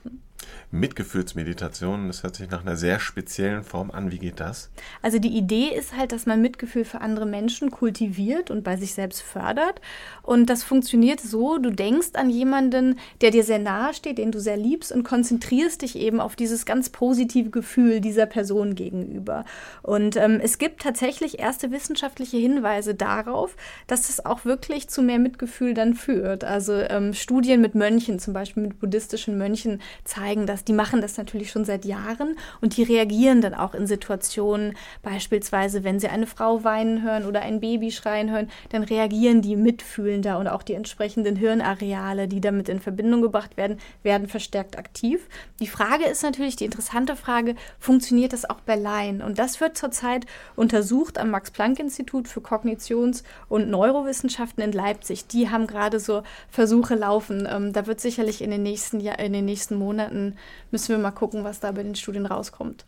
Mitgefühlsmeditation, 0.70 2.06
das 2.06 2.22
hört 2.22 2.36
sich 2.36 2.50
nach 2.50 2.62
einer 2.62 2.76
sehr 2.76 2.98
speziellen 2.98 3.62
Form 3.62 3.90
an. 3.90 4.10
Wie 4.10 4.18
geht 4.18 4.40
das? 4.40 4.70
Also 5.02 5.18
die 5.18 5.36
Idee 5.36 5.68
ist 5.68 5.96
halt, 5.96 6.12
dass 6.12 6.26
man 6.26 6.40
Mitgefühl 6.40 6.84
für 6.84 7.00
andere 7.00 7.26
Menschen 7.26 7.70
kultiviert 7.70 8.50
und 8.50 8.64
bei 8.64 8.76
sich 8.76 8.94
selbst 8.94 9.22
fördert. 9.22 9.80
Und 10.22 10.46
das 10.48 10.62
funktioniert 10.62 11.20
so, 11.20 11.58
du 11.58 11.70
denkst 11.70 12.10
an 12.14 12.30
jemanden, 12.30 12.98
der 13.20 13.30
dir 13.30 13.44
sehr 13.44 13.58
nahe 13.58 13.92
steht, 13.92 14.18
den 14.18 14.32
du 14.32 14.40
sehr 14.40 14.56
liebst 14.56 14.92
und 14.92 15.02
konzentrierst 15.02 15.82
dich 15.82 15.96
eben 15.96 16.20
auf 16.20 16.36
dieses 16.36 16.64
ganz 16.64 16.88
positive 16.88 17.50
Gefühl 17.50 18.00
dieser 18.00 18.26
Person 18.26 18.74
gegenüber. 18.74 19.44
Und 19.82 20.16
ähm, 20.16 20.40
es 20.42 20.58
gibt 20.58 20.82
tatsächlich 20.82 21.38
erste 21.38 21.70
wissenschaftliche 21.70 22.38
Hinweise 22.38 22.94
darauf, 22.94 23.56
dass 23.86 24.08
es 24.08 24.24
auch 24.24 24.44
wirklich 24.44 24.88
zu 24.88 25.02
mehr 25.02 25.18
Mitgefühl 25.18 25.74
dann 25.74 25.94
führt. 25.94 26.44
Also 26.44 26.74
ähm, 26.74 27.12
Studien 27.12 27.60
mit 27.60 27.74
Mönchen, 27.74 28.18
zum 28.18 28.32
Beispiel 28.32 28.62
mit 28.62 28.80
buddhistischen 28.80 29.36
Mönchen, 29.36 29.80
zeigen, 30.04 30.31
zeigen 30.32 30.46
das. 30.46 30.64
Die 30.64 30.72
machen 30.72 31.00
das 31.00 31.18
natürlich 31.18 31.50
schon 31.50 31.64
seit 31.64 31.84
Jahren 31.84 32.36
und 32.60 32.76
die 32.76 32.82
reagieren 32.82 33.40
dann 33.40 33.54
auch 33.54 33.74
in 33.74 33.86
Situationen, 33.86 34.74
beispielsweise 35.02 35.84
wenn 35.84 36.00
sie 36.00 36.08
eine 36.08 36.26
Frau 36.26 36.64
weinen 36.64 37.02
hören 37.02 37.26
oder 37.26 37.42
ein 37.42 37.60
Baby 37.60 37.90
schreien 37.90 38.30
hören, 38.30 38.48
dann 38.70 38.82
reagieren 38.82 39.42
die 39.42 39.56
mitfühlender 39.56 40.38
und 40.38 40.48
auch 40.48 40.62
die 40.62 40.74
entsprechenden 40.74 41.36
Hirnareale, 41.36 42.28
die 42.28 42.40
damit 42.40 42.68
in 42.68 42.80
Verbindung 42.80 43.20
gebracht 43.20 43.56
werden, 43.56 43.78
werden 44.02 44.26
verstärkt 44.26 44.78
aktiv. 44.78 45.28
Die 45.60 45.66
Frage 45.66 46.04
ist 46.06 46.22
natürlich, 46.22 46.56
die 46.56 46.64
interessante 46.64 47.14
Frage, 47.16 47.54
funktioniert 47.78 48.32
das 48.32 48.48
auch 48.48 48.60
bei 48.60 48.76
Laien? 48.76 49.22
Und 49.22 49.38
das 49.38 49.60
wird 49.60 49.76
zurzeit 49.76 50.24
untersucht 50.56 51.18
am 51.18 51.30
Max-Planck-Institut 51.30 52.26
für 52.28 52.40
Kognitions- 52.40 53.22
und 53.48 53.68
Neurowissenschaften 53.68 54.62
in 54.62 54.72
Leipzig. 54.72 55.26
Die 55.26 55.50
haben 55.50 55.66
gerade 55.66 56.00
so 56.00 56.22
Versuche 56.48 56.94
laufen. 56.94 57.46
Ähm, 57.50 57.72
da 57.72 57.86
wird 57.86 58.00
sicherlich 58.00 58.40
in 58.40 58.50
den 58.50 58.62
nächsten 58.62 59.00
Jahr, 59.00 59.18
in 59.18 59.32
den 59.32 59.44
nächsten 59.44 59.76
Monaten 59.76 60.21
müssen 60.70 60.88
wir 60.90 60.98
mal 60.98 61.10
gucken, 61.10 61.44
was 61.44 61.60
da 61.60 61.72
bei 61.72 61.82
den 61.82 61.94
Studien 61.94 62.26
rauskommt. 62.26 62.84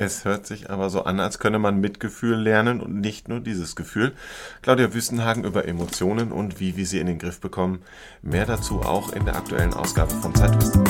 Es 0.00 0.24
hört 0.24 0.46
sich 0.46 0.70
aber 0.70 0.90
so 0.90 1.02
an, 1.02 1.18
als 1.18 1.40
könne 1.40 1.58
man 1.58 1.80
Mitgefühl 1.80 2.36
lernen 2.36 2.80
und 2.80 3.00
nicht 3.00 3.28
nur 3.28 3.40
dieses 3.40 3.74
Gefühl. 3.74 4.12
Claudia 4.62 4.94
Wüstenhagen 4.94 5.42
über 5.42 5.66
Emotionen 5.66 6.30
und 6.30 6.60
wie 6.60 6.76
wir 6.76 6.86
sie 6.86 7.00
in 7.00 7.08
den 7.08 7.18
Griff 7.18 7.40
bekommen. 7.40 7.82
Mehr 8.22 8.46
dazu 8.46 8.80
auch 8.80 9.12
in 9.12 9.24
der 9.24 9.34
aktuellen 9.34 9.74
Ausgabe 9.74 10.14
von 10.14 10.32
Zeitwissen. 10.36 10.84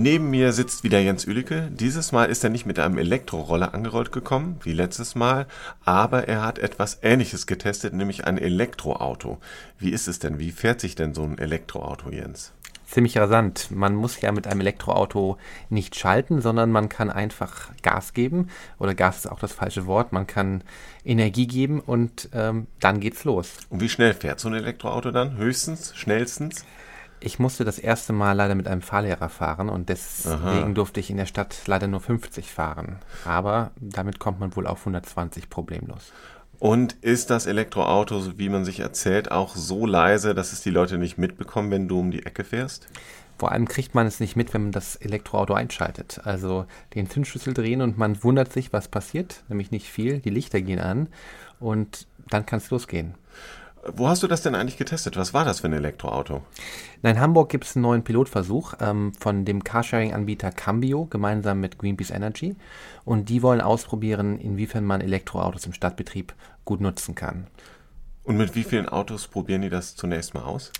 Neben 0.00 0.30
mir 0.30 0.52
sitzt 0.52 0.84
wieder 0.84 1.00
Jens 1.00 1.24
Ülicke. 1.24 1.72
Dieses 1.72 2.12
Mal 2.12 2.26
ist 2.26 2.44
er 2.44 2.50
nicht 2.50 2.66
mit 2.66 2.78
einem 2.78 2.98
Elektroroller 2.98 3.74
angerollt 3.74 4.12
gekommen, 4.12 4.60
wie 4.62 4.72
letztes 4.72 5.16
Mal, 5.16 5.48
aber 5.84 6.28
er 6.28 6.42
hat 6.42 6.60
etwas 6.60 7.00
Ähnliches 7.02 7.48
getestet, 7.48 7.94
nämlich 7.94 8.24
ein 8.24 8.38
Elektroauto. 8.38 9.38
Wie 9.76 9.90
ist 9.90 10.06
es 10.06 10.20
denn? 10.20 10.38
Wie 10.38 10.52
fährt 10.52 10.80
sich 10.80 10.94
denn 10.94 11.14
so 11.14 11.24
ein 11.24 11.36
Elektroauto, 11.36 12.10
Jens? 12.10 12.52
Ziemlich 12.86 13.18
rasant. 13.18 13.72
Man 13.72 13.96
muss 13.96 14.20
ja 14.20 14.30
mit 14.30 14.46
einem 14.46 14.60
Elektroauto 14.60 15.36
nicht 15.68 15.96
schalten, 15.96 16.42
sondern 16.42 16.70
man 16.70 16.88
kann 16.88 17.10
einfach 17.10 17.72
Gas 17.82 18.12
geben. 18.12 18.50
Oder 18.78 18.94
Gas 18.94 19.24
ist 19.24 19.26
auch 19.26 19.40
das 19.40 19.52
falsche 19.52 19.86
Wort. 19.86 20.12
Man 20.12 20.28
kann 20.28 20.62
Energie 21.04 21.48
geben 21.48 21.80
und 21.80 22.28
ähm, 22.34 22.68
dann 22.78 23.00
geht's 23.00 23.24
los. 23.24 23.50
Und 23.68 23.80
wie 23.80 23.88
schnell 23.88 24.14
fährt 24.14 24.38
so 24.38 24.46
ein 24.46 24.54
Elektroauto 24.54 25.10
dann? 25.10 25.36
Höchstens? 25.36 25.92
Schnellstens? 25.96 26.64
Ich 27.20 27.38
musste 27.38 27.64
das 27.64 27.78
erste 27.78 28.12
Mal 28.12 28.32
leider 28.32 28.54
mit 28.54 28.68
einem 28.68 28.82
Fahrlehrer 28.82 29.28
fahren 29.28 29.68
und 29.68 29.88
deswegen 29.88 30.44
Aha. 30.44 30.68
durfte 30.68 31.00
ich 31.00 31.10
in 31.10 31.16
der 31.16 31.26
Stadt 31.26 31.56
leider 31.66 31.88
nur 31.88 32.00
50 32.00 32.52
fahren. 32.52 32.98
Aber 33.24 33.72
damit 33.80 34.18
kommt 34.18 34.40
man 34.40 34.54
wohl 34.54 34.66
auf 34.66 34.80
120 34.80 35.50
problemlos. 35.50 36.12
Und 36.58 36.94
ist 37.02 37.30
das 37.30 37.46
Elektroauto, 37.46 38.18
so 38.20 38.38
wie 38.38 38.48
man 38.48 38.64
sich 38.64 38.80
erzählt, 38.80 39.30
auch 39.30 39.54
so 39.54 39.86
leise, 39.86 40.34
dass 40.34 40.52
es 40.52 40.60
die 40.60 40.70
Leute 40.70 40.98
nicht 40.98 41.16
mitbekommen, 41.16 41.70
wenn 41.70 41.88
du 41.88 42.00
um 42.00 42.10
die 42.10 42.26
Ecke 42.26 42.44
fährst? 42.44 42.88
Vor 43.38 43.52
allem 43.52 43.68
kriegt 43.68 43.94
man 43.94 44.08
es 44.08 44.18
nicht 44.18 44.34
mit, 44.34 44.52
wenn 44.52 44.64
man 44.64 44.72
das 44.72 44.96
Elektroauto 44.96 45.54
einschaltet. 45.54 46.20
Also 46.24 46.66
den 46.96 47.08
Zündschlüssel 47.08 47.54
drehen 47.54 47.82
und 47.82 47.96
man 47.96 48.22
wundert 48.24 48.52
sich, 48.52 48.72
was 48.72 48.88
passiert. 48.88 49.44
Nämlich 49.48 49.70
nicht 49.70 49.88
viel. 49.88 50.18
Die 50.18 50.30
Lichter 50.30 50.60
gehen 50.60 50.80
an 50.80 51.06
und 51.60 52.08
dann 52.28 52.44
kann 52.44 52.58
es 52.58 52.70
losgehen. 52.70 53.14
Wo 53.86 54.08
hast 54.08 54.22
du 54.22 54.26
das 54.26 54.42
denn 54.42 54.54
eigentlich 54.54 54.76
getestet? 54.76 55.16
Was 55.16 55.32
war 55.34 55.44
das 55.44 55.60
für 55.60 55.68
ein 55.68 55.72
Elektroauto? 55.72 56.42
In 57.02 57.20
Hamburg 57.20 57.48
gibt 57.48 57.64
es 57.64 57.76
einen 57.76 57.82
neuen 57.82 58.02
Pilotversuch 58.02 58.74
ähm, 58.80 59.12
von 59.14 59.44
dem 59.44 59.64
Carsharing-Anbieter 59.64 60.50
Cambio 60.50 61.06
gemeinsam 61.06 61.60
mit 61.60 61.78
Greenpeace 61.78 62.10
Energy. 62.10 62.56
Und 63.04 63.28
die 63.28 63.42
wollen 63.42 63.60
ausprobieren, 63.60 64.38
inwiefern 64.38 64.84
man 64.84 65.00
Elektroautos 65.00 65.66
im 65.66 65.72
Stadtbetrieb 65.72 66.34
gut 66.64 66.80
nutzen 66.80 67.14
kann. 67.14 67.46
Und 68.24 68.36
mit 68.36 68.54
wie 68.54 68.64
vielen 68.64 68.88
Autos 68.88 69.26
probieren 69.26 69.62
die 69.62 69.70
das 69.70 69.96
zunächst 69.96 70.34
mal 70.34 70.42
aus? 70.42 70.72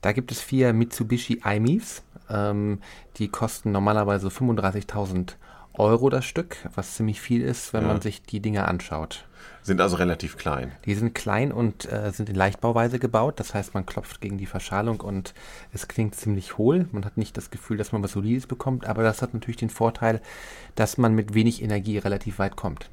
Da 0.00 0.12
gibt 0.12 0.32
es 0.32 0.40
vier 0.40 0.72
Mitsubishi 0.72 1.40
iMIFs. 1.44 2.02
Ähm, 2.28 2.80
die 3.18 3.28
kosten 3.28 3.70
normalerweise 3.70 4.28
35.000 4.28 5.34
Euro 5.78 6.10
das 6.10 6.24
Stück, 6.24 6.56
was 6.74 6.94
ziemlich 6.94 7.20
viel 7.20 7.42
ist, 7.42 7.72
wenn 7.72 7.82
ja. 7.82 7.88
man 7.88 8.00
sich 8.00 8.22
die 8.22 8.40
Dinge 8.40 8.66
anschaut. 8.66 9.26
Sind 9.62 9.80
also 9.80 9.96
relativ 9.96 10.36
klein. 10.36 10.72
Die 10.84 10.94
sind 10.94 11.14
klein 11.14 11.50
und 11.50 11.90
äh, 11.90 12.12
sind 12.12 12.28
in 12.28 12.36
Leichtbauweise 12.36 12.98
gebaut. 12.98 13.40
Das 13.40 13.52
heißt, 13.52 13.74
man 13.74 13.84
klopft 13.84 14.20
gegen 14.20 14.38
die 14.38 14.46
Verschalung 14.46 15.00
und 15.00 15.34
es 15.72 15.88
klingt 15.88 16.14
ziemlich 16.14 16.56
hohl. 16.56 16.86
Man 16.92 17.04
hat 17.04 17.16
nicht 17.16 17.36
das 17.36 17.50
Gefühl, 17.50 17.76
dass 17.76 17.90
man 17.90 18.02
was 18.02 18.12
Solides 18.12 18.46
bekommt, 18.46 18.86
aber 18.86 19.02
das 19.02 19.22
hat 19.22 19.34
natürlich 19.34 19.56
den 19.56 19.70
Vorteil, 19.70 20.20
dass 20.76 20.98
man 20.98 21.14
mit 21.14 21.34
wenig 21.34 21.62
Energie 21.62 21.98
relativ 21.98 22.38
weit 22.38 22.54
kommt. 22.54 22.90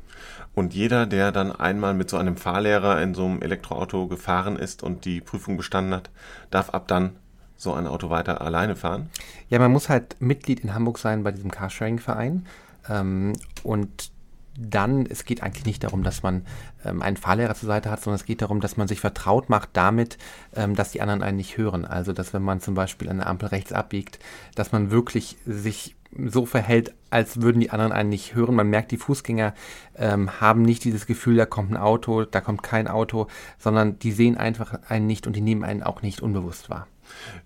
Und 0.55 0.73
jeder, 0.73 1.05
der 1.05 1.31
dann 1.31 1.51
einmal 1.51 1.93
mit 1.93 2.09
so 2.09 2.17
einem 2.17 2.37
Fahrlehrer 2.37 3.01
in 3.01 3.13
so 3.13 3.25
einem 3.25 3.41
Elektroauto 3.41 4.07
gefahren 4.07 4.55
ist 4.55 4.83
und 4.83 5.05
die 5.05 5.21
Prüfung 5.21 5.57
bestanden 5.57 5.93
hat, 5.93 6.09
darf 6.49 6.71
ab 6.71 6.87
dann 6.87 7.17
so 7.55 7.73
ein 7.73 7.87
Auto 7.87 8.09
weiter 8.09 8.41
alleine 8.41 8.75
fahren? 8.75 9.09
Ja, 9.49 9.59
man 9.59 9.71
muss 9.71 9.89
halt 9.89 10.15
Mitglied 10.19 10.61
in 10.61 10.73
Hamburg 10.73 10.97
sein 10.97 11.23
bei 11.23 11.31
diesem 11.31 11.51
Carsharing-Verein. 11.51 12.45
Ähm, 12.89 13.33
und 13.63 14.11
dann, 14.57 15.05
es 15.07 15.25
geht 15.25 15.41
eigentlich 15.41 15.65
nicht 15.65 15.83
darum, 15.83 16.03
dass 16.03 16.21
man 16.21 16.45
ähm, 16.85 17.01
einen 17.01 17.17
Fahrlehrer 17.17 17.55
zur 17.55 17.67
Seite 17.67 17.89
hat, 17.89 18.01
sondern 18.01 18.19
es 18.19 18.25
geht 18.25 18.41
darum, 18.41 18.59
dass 18.59 18.77
man 18.77 18.87
sich 18.87 18.99
vertraut 18.99 19.49
macht 19.49 19.69
damit, 19.73 20.17
ähm, 20.55 20.75
dass 20.75 20.91
die 20.91 21.01
anderen 21.01 21.23
einen 21.23 21.37
nicht 21.37 21.57
hören. 21.57 21.85
Also, 21.85 22.13
dass 22.13 22.33
wenn 22.33 22.43
man 22.43 22.61
zum 22.61 22.75
Beispiel 22.75 23.09
an 23.09 23.17
der 23.17 23.27
Ampel 23.27 23.49
rechts 23.49 23.73
abbiegt, 23.73 24.19
dass 24.55 24.71
man 24.71 24.91
wirklich 24.91 25.37
sich 25.45 25.95
so 26.15 26.45
verhält, 26.45 26.93
als 27.09 27.41
würden 27.41 27.59
die 27.59 27.71
anderen 27.71 27.91
einen 27.91 28.09
nicht 28.09 28.35
hören. 28.35 28.55
Man 28.55 28.69
merkt, 28.69 28.91
die 28.91 28.97
Fußgänger 28.97 29.53
ähm, 29.95 30.39
haben 30.39 30.61
nicht 30.61 30.83
dieses 30.83 31.07
Gefühl, 31.07 31.37
da 31.37 31.45
kommt 31.45 31.71
ein 31.71 31.77
Auto, 31.77 32.25
da 32.25 32.39
kommt 32.39 32.61
kein 32.61 32.87
Auto, 32.87 33.27
sondern 33.57 33.97
die 33.99 34.11
sehen 34.11 34.37
einfach 34.37 34.77
einen 34.87 35.07
nicht 35.07 35.25
und 35.25 35.35
die 35.35 35.41
nehmen 35.41 35.63
einen 35.63 35.81
auch 35.83 36.01
nicht 36.03 36.21
unbewusst 36.21 36.69
wahr. 36.69 36.87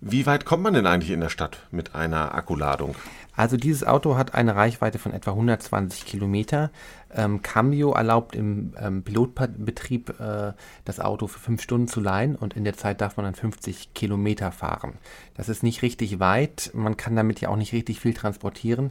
Wie 0.01 0.25
weit 0.25 0.45
kommt 0.45 0.63
man 0.63 0.73
denn 0.73 0.85
eigentlich 0.85 1.11
in 1.11 1.21
der 1.21 1.29
Stadt 1.29 1.65
mit 1.71 1.95
einer 1.95 2.35
Akkuladung? 2.35 2.95
Also 3.37 3.55
dieses 3.55 3.85
Auto 3.85 4.17
hat 4.17 4.33
eine 4.33 4.55
Reichweite 4.55 4.97
von 4.97 5.13
etwa 5.13 5.31
120 5.31 6.05
Kilometer. 6.07 6.71
Ähm, 7.13 7.43
Cambio 7.43 7.93
erlaubt 7.93 8.35
im 8.35 8.73
ähm, 8.81 9.03
Pilotbetrieb 9.03 10.19
äh, 10.19 10.53
das 10.85 10.99
Auto 10.99 11.27
für 11.27 11.37
fünf 11.37 11.61
Stunden 11.61 11.87
zu 11.87 12.01
leihen 12.01 12.35
und 12.35 12.55
in 12.55 12.63
der 12.63 12.75
Zeit 12.75 12.99
darf 12.99 13.15
man 13.15 13.25
dann 13.25 13.35
50 13.35 13.93
Kilometer 13.93 14.51
fahren. 14.51 14.93
Das 15.35 15.49
ist 15.49 15.61
nicht 15.61 15.83
richtig 15.83 16.19
weit, 16.19 16.71
man 16.73 16.97
kann 16.97 17.15
damit 17.15 17.39
ja 17.39 17.49
auch 17.49 17.55
nicht 17.57 17.73
richtig 17.73 17.99
viel 17.99 18.15
transportieren. 18.15 18.89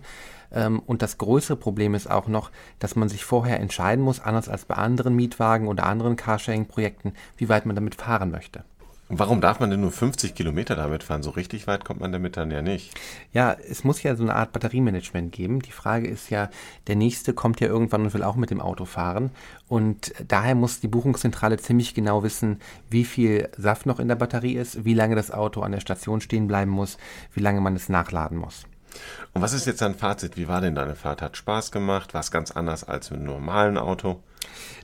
Ähm, 0.52 0.78
und 0.78 1.02
das 1.02 1.18
größere 1.18 1.56
Problem 1.56 1.96
ist 1.96 2.08
auch 2.08 2.28
noch, 2.28 2.52
dass 2.78 2.94
man 2.94 3.08
sich 3.08 3.24
vorher 3.24 3.58
entscheiden 3.58 4.04
muss, 4.04 4.20
anders 4.20 4.48
als 4.48 4.64
bei 4.64 4.76
anderen 4.76 5.16
Mietwagen 5.16 5.66
oder 5.66 5.86
anderen 5.86 6.14
Carsharing-Projekten, 6.14 7.14
wie 7.36 7.48
weit 7.48 7.66
man 7.66 7.74
damit 7.74 7.96
fahren 7.96 8.30
möchte. 8.30 8.62
Warum 9.08 9.40
darf 9.40 9.60
man 9.60 9.70
denn 9.70 9.80
nur 9.80 9.92
50 9.92 10.34
Kilometer 10.34 10.74
damit 10.74 11.04
fahren? 11.04 11.22
So 11.22 11.30
richtig 11.30 11.68
weit 11.68 11.84
kommt 11.84 12.00
man 12.00 12.10
damit 12.10 12.36
dann 12.36 12.50
ja 12.50 12.60
nicht. 12.60 12.92
Ja, 13.32 13.52
es 13.52 13.84
muss 13.84 14.02
ja 14.02 14.16
so 14.16 14.24
eine 14.24 14.34
Art 14.34 14.50
Batteriemanagement 14.50 15.30
geben. 15.30 15.62
Die 15.62 15.70
Frage 15.70 16.08
ist 16.08 16.28
ja, 16.28 16.50
der 16.88 16.96
nächste 16.96 17.32
kommt 17.32 17.60
ja 17.60 17.68
irgendwann 17.68 18.02
und 18.02 18.14
will 18.14 18.24
auch 18.24 18.34
mit 18.34 18.50
dem 18.50 18.60
Auto 18.60 18.84
fahren. 18.84 19.30
Und 19.68 20.12
daher 20.26 20.56
muss 20.56 20.80
die 20.80 20.88
Buchungszentrale 20.88 21.56
ziemlich 21.58 21.94
genau 21.94 22.24
wissen, 22.24 22.60
wie 22.90 23.04
viel 23.04 23.48
Saft 23.56 23.86
noch 23.86 24.00
in 24.00 24.08
der 24.08 24.16
Batterie 24.16 24.56
ist, 24.56 24.84
wie 24.84 24.94
lange 24.94 25.14
das 25.14 25.30
Auto 25.30 25.60
an 25.60 25.70
der 25.70 25.80
Station 25.80 26.20
stehen 26.20 26.48
bleiben 26.48 26.72
muss, 26.72 26.98
wie 27.32 27.40
lange 27.40 27.60
man 27.60 27.76
es 27.76 27.88
nachladen 27.88 28.38
muss. 28.38 28.64
Und 29.34 29.42
was 29.42 29.52
ist 29.52 29.66
jetzt 29.66 29.82
dein 29.82 29.94
Fazit? 29.94 30.36
Wie 30.36 30.48
war 30.48 30.60
denn 30.60 30.74
deine 30.74 30.96
Fahrt? 30.96 31.22
Hat 31.22 31.36
Spaß 31.36 31.70
gemacht? 31.70 32.12
War 32.14 32.22
es 32.22 32.30
ganz 32.32 32.50
anders 32.50 32.82
als 32.82 33.10
mit 33.10 33.20
einem 33.20 33.28
normalen 33.28 33.78
Auto? 33.78 34.20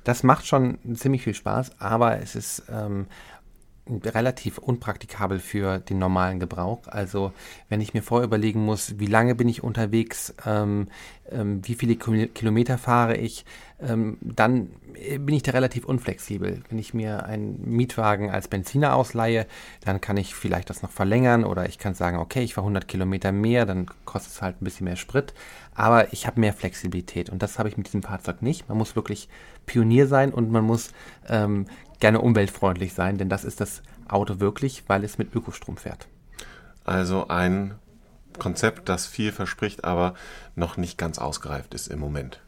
Das 0.04 0.22
macht 0.22 0.46
schon 0.46 0.78
ziemlich 0.94 1.22
viel 1.22 1.34
Spaß, 1.34 1.72
aber 1.78 2.18
es 2.20 2.34
ist 2.34 2.64
ähm, 2.68 3.06
relativ 3.88 4.58
unpraktikabel 4.58 5.40
für 5.40 5.78
den 5.78 5.98
normalen 5.98 6.38
Gebrauch. 6.38 6.86
Also 6.86 7.32
wenn 7.68 7.80
ich 7.80 7.94
mir 7.94 8.02
vorüberlegen 8.02 8.64
muss, 8.64 8.98
wie 8.98 9.06
lange 9.06 9.34
bin 9.34 9.48
ich 9.48 9.64
unterwegs, 9.64 10.34
ähm, 10.46 10.88
ähm, 11.30 11.60
wie 11.66 11.74
viele 11.74 11.96
Kilometer 11.96 12.78
fahre 12.78 13.16
ich, 13.16 13.44
ähm, 13.80 14.18
dann 14.20 14.68
bin 15.18 15.34
ich 15.34 15.42
da 15.42 15.52
relativ 15.52 15.84
unflexibel. 15.84 16.62
Wenn 16.68 16.78
ich 16.78 16.94
mir 16.94 17.24
einen 17.24 17.60
Mietwagen 17.64 18.30
als 18.30 18.46
Benziner 18.48 18.94
ausleihe, 18.94 19.46
dann 19.84 20.00
kann 20.00 20.16
ich 20.16 20.34
vielleicht 20.34 20.70
das 20.70 20.82
noch 20.82 20.90
verlängern 20.90 21.44
oder 21.44 21.68
ich 21.68 21.78
kann 21.78 21.94
sagen, 21.94 22.18
okay, 22.18 22.42
ich 22.42 22.54
fahre 22.54 22.66
100 22.66 22.86
Kilometer 22.86 23.32
mehr, 23.32 23.66
dann 23.66 23.86
kostet 24.04 24.32
es 24.32 24.42
halt 24.42 24.60
ein 24.60 24.64
bisschen 24.64 24.84
mehr 24.84 24.96
Sprit, 24.96 25.34
aber 25.74 26.12
ich 26.12 26.26
habe 26.26 26.40
mehr 26.40 26.52
Flexibilität 26.52 27.30
und 27.30 27.42
das 27.42 27.58
habe 27.58 27.68
ich 27.68 27.76
mit 27.76 27.86
diesem 27.86 28.02
Fahrzeug 28.02 28.42
nicht. 28.42 28.68
Man 28.68 28.78
muss 28.78 28.96
wirklich 28.96 29.28
Pionier 29.66 30.06
sein 30.06 30.32
und 30.32 30.50
man 30.50 30.64
muss 30.64 30.92
ähm, 31.28 31.66
gerne 32.00 32.20
umweltfreundlich 32.20 32.94
sein, 32.94 33.18
denn 33.18 33.28
das 33.28 33.44
ist 33.44 33.60
das 33.60 33.82
Auto 34.08 34.40
wirklich, 34.40 34.84
weil 34.88 35.04
es 35.04 35.18
mit 35.18 35.34
Ökostrom 35.34 35.76
fährt. 35.76 36.08
Also 36.84 37.28
ein 37.28 37.74
Konzept, 38.38 38.88
das 38.88 39.06
viel 39.06 39.32
verspricht, 39.32 39.84
aber 39.84 40.14
noch 40.56 40.76
nicht 40.76 40.98
ganz 40.98 41.18
ausgereift 41.18 41.74
ist 41.74 41.88
im 41.88 42.00
Moment. 42.00 42.40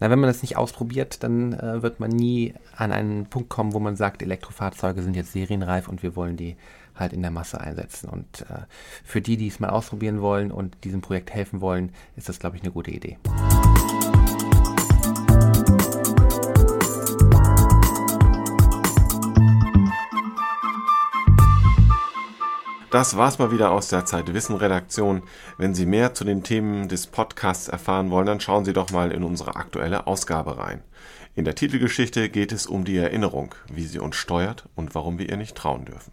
Na, 0.00 0.10
wenn 0.10 0.18
man 0.18 0.28
das 0.28 0.42
nicht 0.42 0.56
ausprobiert, 0.56 1.22
dann 1.22 1.52
äh, 1.52 1.82
wird 1.82 2.00
man 2.00 2.10
nie 2.10 2.54
an 2.76 2.92
einen 2.92 3.26
Punkt 3.26 3.48
kommen, 3.48 3.72
wo 3.72 3.80
man 3.80 3.96
sagt, 3.96 4.22
Elektrofahrzeuge 4.22 5.02
sind 5.02 5.16
jetzt 5.16 5.32
serienreif 5.32 5.88
und 5.88 6.02
wir 6.02 6.16
wollen 6.16 6.36
die 6.36 6.56
halt 6.94 7.12
in 7.12 7.22
der 7.22 7.30
Masse 7.30 7.60
einsetzen. 7.60 8.08
Und 8.08 8.42
äh, 8.42 8.64
für 9.04 9.20
die, 9.20 9.36
die 9.36 9.48
es 9.48 9.60
mal 9.60 9.70
ausprobieren 9.70 10.20
wollen 10.20 10.50
und 10.50 10.84
diesem 10.84 11.00
Projekt 11.00 11.32
helfen 11.32 11.60
wollen, 11.60 11.92
ist 12.16 12.28
das, 12.28 12.38
glaube 12.38 12.56
ich, 12.56 12.62
eine 12.62 12.72
gute 12.72 12.90
Idee. 12.90 13.18
Das 22.90 23.16
war's 23.16 23.40
mal 23.40 23.50
wieder 23.50 23.72
aus 23.72 23.88
der 23.88 24.04
Zeitwissen 24.04 24.54
Redaktion. 24.54 25.24
Wenn 25.58 25.74
Sie 25.74 25.84
mehr 25.84 26.14
zu 26.14 26.22
den 26.22 26.44
Themen 26.44 26.86
des 26.86 27.08
Podcasts 27.08 27.66
erfahren 27.66 28.12
wollen, 28.12 28.26
dann 28.26 28.38
schauen 28.38 28.64
Sie 28.64 28.72
doch 28.72 28.92
mal 28.92 29.10
in 29.10 29.24
unsere 29.24 29.56
aktuelle 29.56 30.06
Ausgabe 30.06 30.58
rein. 30.58 30.80
In 31.34 31.44
der 31.44 31.56
Titelgeschichte 31.56 32.28
geht 32.28 32.52
es 32.52 32.66
um 32.66 32.84
die 32.84 32.96
Erinnerung, 32.96 33.56
wie 33.72 33.82
sie 33.82 33.98
uns 33.98 34.14
steuert 34.14 34.68
und 34.76 34.94
warum 34.94 35.18
wir 35.18 35.28
ihr 35.28 35.36
nicht 35.36 35.56
trauen 35.56 35.84
dürfen. 35.84 36.12